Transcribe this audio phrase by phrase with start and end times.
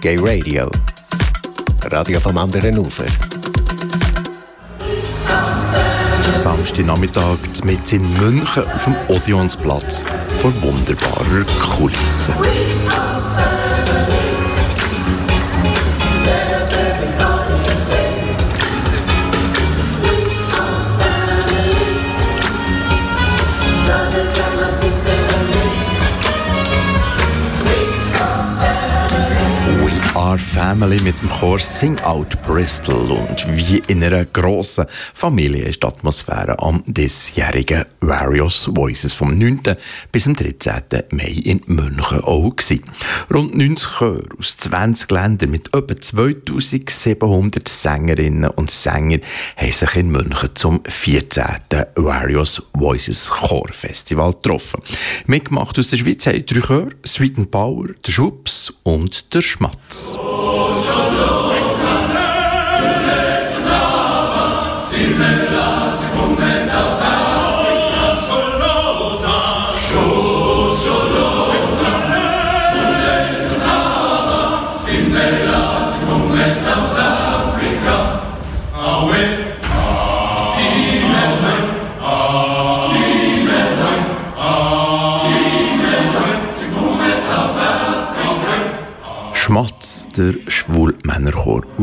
[0.00, 0.70] Gay Radio.
[1.90, 3.06] Radio vom anderen Ufer.
[6.34, 10.04] Samstagnachmittag mit in München auf dem Odeonsplatz
[10.40, 12.32] vor wunderbarer Kulisse.
[30.78, 35.86] Family mit dem Chor Sing Out Bristol und wie in einer grossen Familie ist die
[35.86, 39.62] Atmosphäre am diesjährigen Various Voices vom 9.
[40.12, 40.82] bis zum 13.
[41.12, 42.84] Mai in München auch gewesen.
[43.32, 49.22] Rund 90 Chöre aus 20 Ländern mit etwa 2700 Sängerinnen und Sängern
[49.56, 51.44] haben sich in München zum 14.
[51.94, 54.82] Various Voices Chor Festival getroffen.
[55.24, 60.18] Mitgemacht aus der Schweiz haben drei Chöre, Sweet and Power, der Schubs und der Schmatz.
[60.66, 61.06] Schmatz,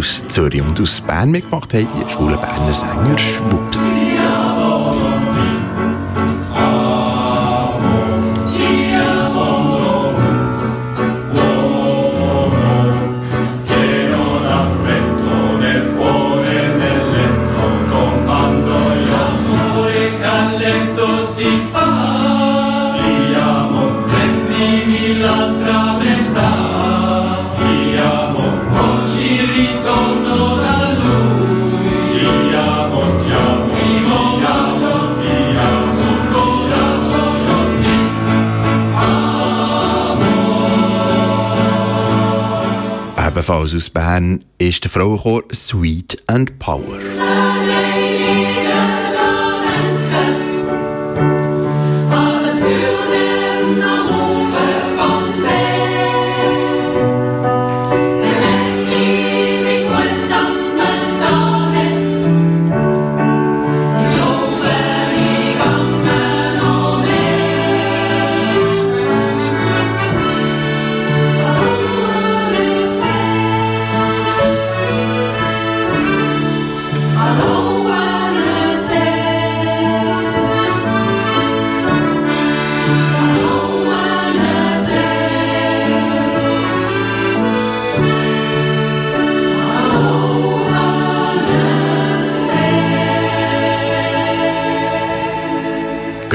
[0.00, 4.10] aus Zürich und aus Bern mitgemacht haben die schwulen Berner Sänger Schwups.
[43.50, 47.00] Ebenfalls aus Bern ist der Frauenchor Sweet and Power.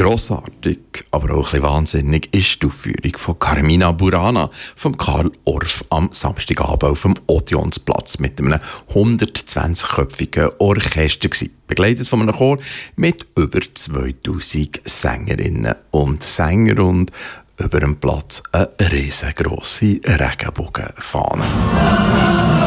[0.06, 5.84] Grossartig, aber auch ein bisschen wahnsinnig ist die Aufführung von Carmina Burana vom Karl Orff
[5.90, 8.60] am Samstagabend auf dem Odeonsplatz mit einem
[8.94, 12.60] 120-köpfigen Orchester gewesen, begleitet von einem Chor
[12.94, 17.10] mit über 2000 Sängerinnen und Sängern und
[17.56, 22.65] über dem Platz eine riesengroße Regenbogenfahne.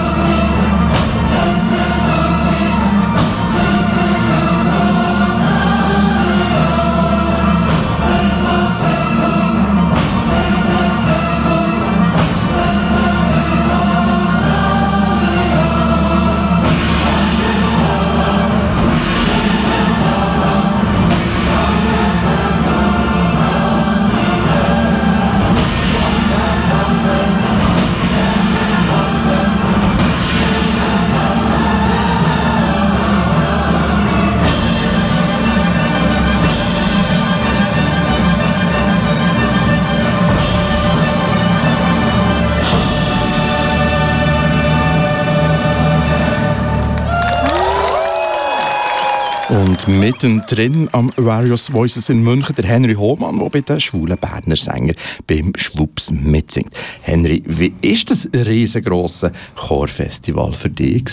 [49.88, 54.56] Und mittendrin am Various Voices in München der Henry Hohmann, der bei den schwulen Berner
[54.58, 54.94] Sänger
[55.26, 56.74] beim Schwups mitsingt.
[57.02, 61.04] Henry, wie ist das riesengroße Chorfestival für dich?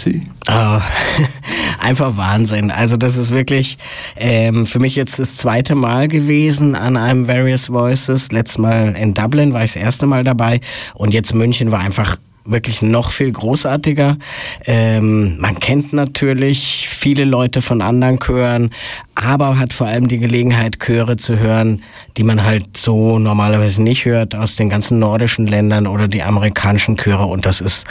[0.49, 0.81] Oh,
[1.81, 2.71] einfach Wahnsinn.
[2.71, 3.79] Also das ist wirklich
[4.17, 8.33] ähm, für mich jetzt das zweite Mal gewesen an einem Various Voices.
[8.33, 10.61] Letztes Mal in Dublin war ich das erste Mal dabei
[10.95, 14.17] und jetzt München war einfach wirklich noch viel großartiger.
[14.65, 18.71] Ähm, man kennt natürlich viele Leute von anderen Chören,
[19.15, 21.83] aber hat vor allem die Gelegenheit, Chöre zu hören,
[22.17, 26.97] die man halt so normalerweise nicht hört aus den ganzen nordischen Ländern oder die amerikanischen
[26.97, 27.87] Chöre und das ist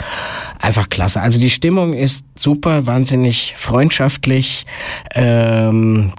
[0.60, 1.20] einfach klasse.
[1.20, 4.66] Also die Stimmung ist super, wahnsinnig freundschaftlich.
[5.14, 6.12] Ähm,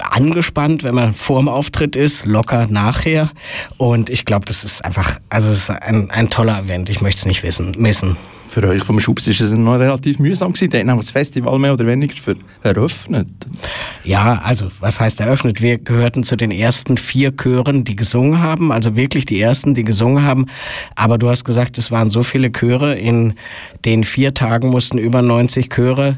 [0.00, 3.30] angespannt, wenn man vor dem Auftritt ist, locker nachher.
[3.78, 6.90] Und ich glaube, das ist einfach, also es ist ein, ein toller Event.
[6.90, 8.16] Ich möchte es nicht wissen, missen.
[8.50, 10.70] Für euch vom Schubs ist es noch relativ mühsam gewesen.
[10.72, 13.28] Dann haben das Festival mehr oder weniger für eröffnet.
[14.02, 15.62] Ja, also was heißt eröffnet?
[15.62, 18.72] Wir gehörten zu den ersten vier Chören, die gesungen haben.
[18.72, 20.46] Also wirklich die ersten, die gesungen haben.
[20.96, 22.96] Aber du hast gesagt, es waren so viele Chöre.
[22.96, 23.34] In
[23.84, 26.16] den vier Tagen mussten über 90 Chöre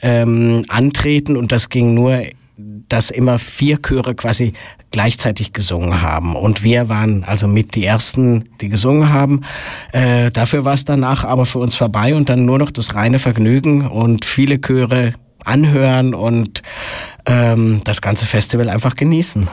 [0.00, 2.22] ähm, antreten und das ging nur
[2.56, 4.52] dass immer vier Chöre quasi
[4.90, 6.36] gleichzeitig gesungen haben.
[6.36, 9.40] Und wir waren also mit die Ersten, die gesungen haben.
[9.92, 13.18] Äh, dafür war es danach aber für uns vorbei und dann nur noch das reine
[13.18, 15.14] Vergnügen und viele Chöre
[15.44, 16.62] anhören und
[17.26, 19.48] ähm, das ganze Festival einfach genießen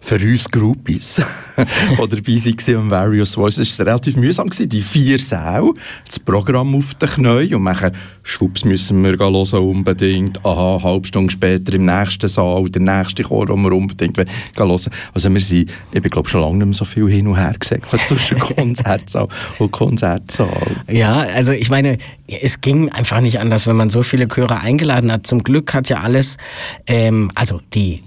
[0.00, 1.20] für uns Groupies,
[1.56, 4.48] die dabei am Various Voices, war es relativ mühsam.
[4.48, 4.68] Gewesen.
[4.68, 5.72] Die vier Säle,
[6.06, 7.92] das Programm auf den Knien und nachher,
[8.22, 10.44] schwupps, müssen wir hören, unbedingt.
[10.44, 14.70] Aha, eine halbe Stunde später im nächsten Saal, der nächste Chor, den wir unbedingt hören
[15.12, 18.00] Also wir sind, ich glaube, schon lange nicht mehr so viel hin und her gesegelt
[18.06, 19.28] zwischen Konzertsaal
[19.58, 20.48] und Konzertsaal.
[20.90, 25.10] Ja, also ich meine, es ging einfach nicht anders, wenn man so viele Chöre eingeladen
[25.12, 25.26] hat.
[25.26, 26.36] Zum Glück hat ja alles,
[27.08, 28.02] ähm, also die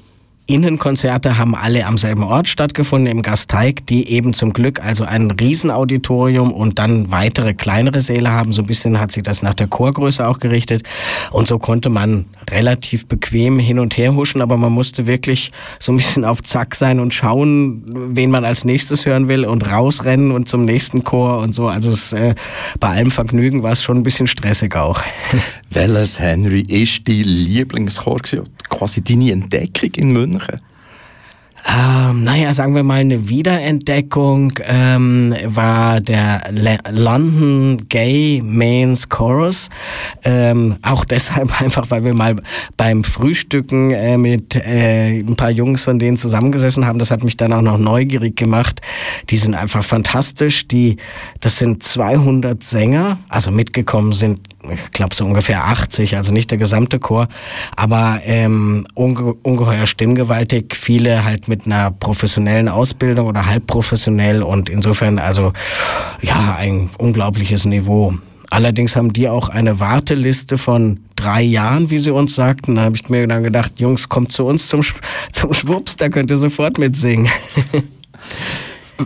[0.54, 5.32] Innenkonzerte haben alle am selben Ort stattgefunden, im Gasteig, die eben zum Glück also ein
[5.32, 8.52] Riesenauditorium und dann weitere kleinere Säle haben.
[8.52, 10.84] So ein bisschen hat sich das nach der Chorgröße auch gerichtet.
[11.32, 15.92] Und so konnte man relativ bequem hin und her huschen, aber man musste wirklich so
[15.92, 20.32] ein bisschen auf Zack sein und schauen, wen man als nächstes hören will und rausrennen
[20.32, 21.68] und zum nächsten Chor und so.
[21.68, 22.36] Also es, äh,
[22.80, 25.02] bei allem Vergnügen war es schon ein bisschen stressig auch.
[25.70, 28.20] Welches, Henry, ist die Lieblingschor
[28.70, 30.41] quasi deine Entdeckung in München?
[30.42, 30.62] Machen?
[31.68, 39.70] Ähm, naja, sagen wir mal, eine Wiederentdeckung ähm, war der Le London Gay Men's Chorus.
[40.24, 42.36] Ähm, auch deshalb einfach, weil wir mal
[42.78, 47.00] beim Frühstücken äh, mit äh, ein paar Jungs von denen zusammengesessen haben.
[47.00, 48.82] Das hat mich dann auch noch neugierig gemacht.
[49.30, 50.68] Die sind einfach fantastisch.
[50.68, 50.98] Die,
[51.42, 56.58] das sind 200 Sänger, also mitgekommen sind ich glaube so ungefähr 80, also nicht der
[56.58, 57.28] gesamte Chor,
[57.76, 64.70] aber ähm, unge ungeheuer stimmgewaltig, viele halt mit einer professionellen Ausbildung oder halb professionell und
[64.70, 65.54] insofern also
[66.22, 68.14] ja ein unglaubliches Niveau.
[68.52, 72.76] Allerdings haben die auch eine Warteliste von drei Jahren, wie sie uns sagten.
[72.76, 74.82] Da habe ich mir dann gedacht, Jungs, kommt zu uns zum,
[75.32, 77.32] zum Schwupps, da könnt ihr sofort mitsingen.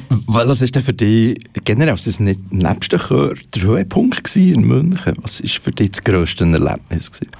[0.09, 5.13] Was ist denn für dich generell, was ist nicht nebst der Höhepunkt in München?
[5.21, 7.31] Was ist für dich das grösste Erlebnis gewesen?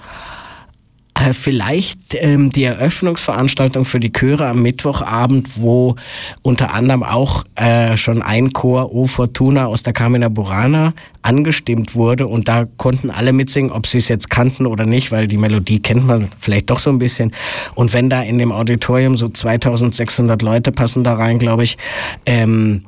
[1.18, 5.96] Äh, vielleicht ähm, die Eröffnungsveranstaltung für die Chöre am Mittwochabend, wo
[6.42, 12.28] unter anderem auch äh, schon ein Chor O Fortuna aus der Carmina Burana angestimmt wurde
[12.28, 15.80] und da konnten alle mitsingen, ob sie es jetzt kannten oder nicht, weil die Melodie
[15.80, 17.32] kennt man vielleicht doch so ein bisschen.
[17.76, 21.78] Und wenn da in dem Auditorium so 2600 Leute passen da rein, glaube ich,
[22.26, 22.84] ähm,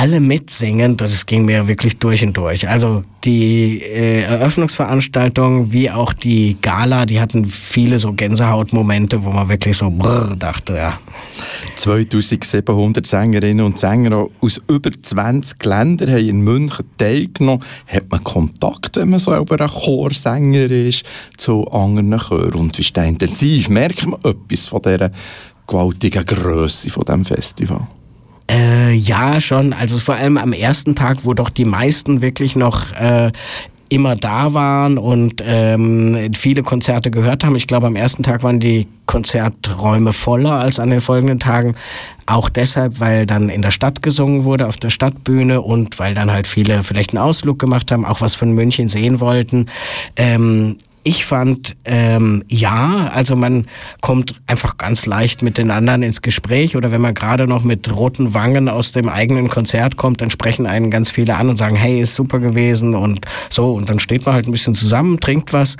[0.00, 2.66] alle mitsingen, das ging mir wirklich durch und durch.
[2.66, 9.50] Also die äh, Eröffnungsveranstaltung wie auch die Gala, die hatten viele so Gänsehautmomente, wo man
[9.50, 10.98] wirklich so brrr dachte, ja.
[11.76, 17.62] 2700 Sängerinnen und Sänger aus über 20 Ländern haben in München teilgenommen.
[17.86, 21.04] Hat man Kontakt, wenn man so ein Chorsänger ist,
[21.36, 22.54] zu anderen Chören?
[22.54, 23.68] Und wie ist das intensiv?
[23.68, 25.10] Merkt man etwas von dieser
[25.66, 27.86] gewaltigen Größe von diesem Festival?
[28.50, 29.72] Äh, ja, schon.
[29.72, 33.30] Also vor allem am ersten Tag, wo doch die meisten wirklich noch äh,
[33.90, 37.56] immer da waren und ähm, viele Konzerte gehört haben.
[37.56, 41.74] Ich glaube, am ersten Tag waren die Konzerträume voller als an den folgenden Tagen.
[42.26, 46.30] Auch deshalb, weil dann in der Stadt gesungen wurde, auf der Stadtbühne und weil dann
[46.30, 49.66] halt viele vielleicht einen Ausflug gemacht haben, auch was von München sehen wollten.
[50.16, 53.66] Ähm, ich fand, ähm, ja, also man
[54.02, 57.94] kommt einfach ganz leicht mit den anderen ins Gespräch oder wenn man gerade noch mit
[57.94, 61.76] roten Wangen aus dem eigenen Konzert kommt, dann sprechen einen ganz viele an und sagen,
[61.76, 65.52] hey, ist super gewesen und so und dann steht man halt ein bisschen zusammen, trinkt
[65.54, 65.76] was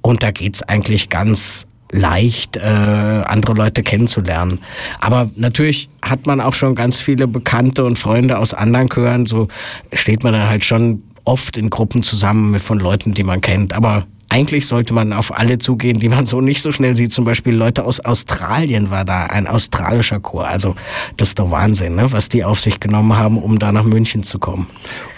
[0.00, 4.58] und da geht's eigentlich ganz leicht, äh, andere Leute kennenzulernen.
[5.00, 9.48] Aber natürlich hat man auch schon ganz viele Bekannte und Freunde aus anderen Chören, so
[9.92, 13.72] steht man dann halt schon oft in Gruppen zusammen mit von Leuten, die man kennt.
[13.72, 14.04] Aber
[14.34, 17.12] eigentlich sollte man auf alle zugehen, die man so nicht so schnell sieht.
[17.12, 20.48] Zum Beispiel Leute aus Australien war da, ein australischer Chor.
[20.48, 20.74] Also
[21.16, 22.10] das ist doch Wahnsinn, ne?
[22.10, 24.66] was die auf sich genommen haben, um da nach München zu kommen.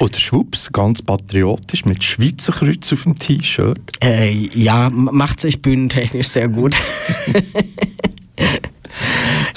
[0.00, 3.80] Oder Schwupps, ganz patriotisch mit Schweizer Kreuz auf dem T-Shirt.
[4.04, 6.76] Äh, ja, macht sich bühnentechnisch sehr gut.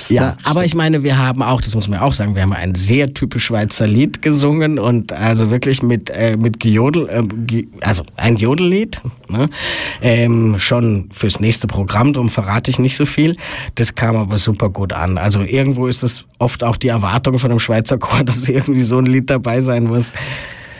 [0.10, 2.76] ja, aber ich meine, wir haben auch, das muss man auch sagen, wir haben ein
[2.76, 8.36] sehr typisch Schweizer Lied gesungen und also wirklich mit, äh, mit Gejodel, äh, also ein
[8.36, 9.50] Jodellied, ne?
[10.02, 13.36] ähm, schon fürs nächste Programm, darum verrate ich nicht so viel.
[13.76, 15.18] Das kam aber super gut an.
[15.18, 18.98] Also irgendwo ist es oft auch die Erwartung von einem Schweizer Chor, dass irgendwie so
[18.98, 20.12] ein Lied dabei sein muss.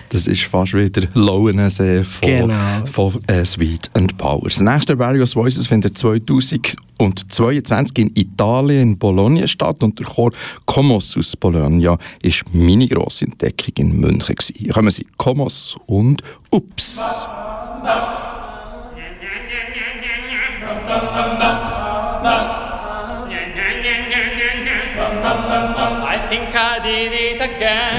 [0.10, 2.86] Das ist fast wieder Lauensee von, genau.
[2.86, 4.42] von äh, Sweet and Power.
[4.44, 10.32] Das nächste Various Voices findet 2022 in Italien, in Bologna statt und der Chor
[10.66, 14.36] Comos aus Bologna ist meine grosse Entdeckung in München.
[14.56, 17.28] Hier kommen sie Comos und Ups.
[26.12, 27.99] I think I did it again.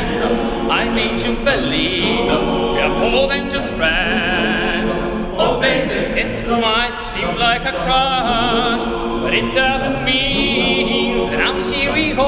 [0.71, 4.93] I made you believe we're more than just friends.
[5.37, 8.85] Oh, baby, it might seem like a crush,
[9.23, 12.17] but it doesn't mean that I'm serious.
[12.17, 12.23] To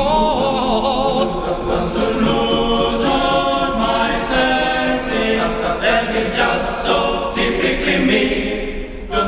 [2.27, 5.41] lose all my senses,
[5.85, 8.27] that is just so typically me.
[9.09, 9.21] The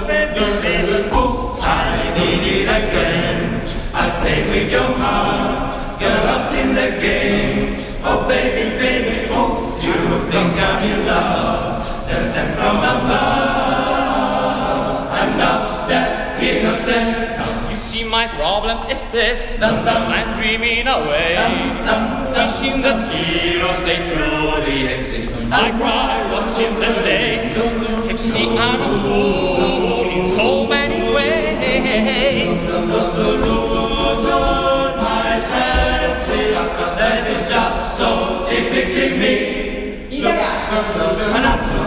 [0.64, 3.62] little oops, I did it again.
[3.94, 7.78] I played with your heart, got lost in the game.
[8.06, 9.03] Oh, baby, baby
[10.34, 13.12] think I'm your love that's sent from above.
[15.18, 17.70] I'm not that innocent.
[17.70, 19.62] You see, my problem is this.
[19.62, 21.36] I'm dreaming away,
[22.34, 25.30] wishing that heroes they truly exist.
[25.52, 27.44] I cry watching the days.
[27.54, 32.58] Can't you see I'm a fool in so many ways?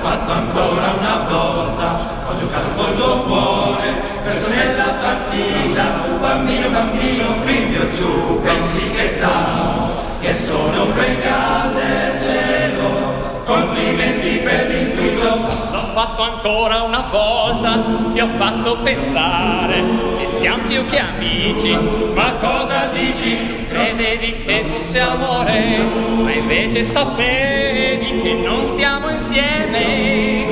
[0.07, 2.15] Fatto ancora una volta.
[2.29, 5.83] Ho giocato col tuo cuore Perso nella partita.
[6.19, 13.15] Bambino, bambino, qui o giù Pensi che t'amo Che sono un regalo del cielo.
[13.45, 15.35] Complimenti per l'intuito.
[15.71, 17.79] L'ho fatto ancora una volta
[18.11, 21.77] Ti ho fatto pensare siamo più che amici.
[22.13, 23.65] Ma cosa dici?
[23.67, 25.79] Credevi che fosse amore,
[26.23, 30.45] ma invece sapevi che non stiamo insieme.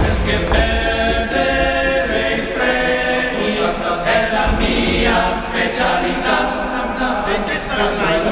[0.00, 3.56] Perché perdere i freni
[4.04, 6.62] è la mia specialità.
[7.24, 8.24] Perché sarà mai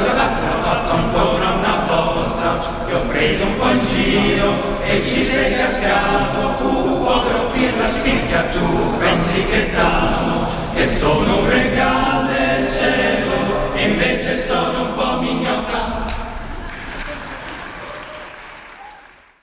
[0.62, 4.54] fatto ancora una volta Ti ho preso un po' in giro
[4.84, 9.51] e ci sei cascato tu, povero pirla spicchia giù, pensi che